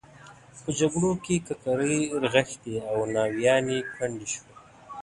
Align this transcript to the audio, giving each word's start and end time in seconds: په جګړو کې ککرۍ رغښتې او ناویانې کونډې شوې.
په 0.61 0.69
جګړو 0.79 1.11
کې 1.23 1.35
ککرۍ 1.47 1.99
رغښتې 2.23 2.75
او 2.91 2.97
ناویانې 3.13 3.79
کونډې 3.93 4.27
شوې. 4.33 4.53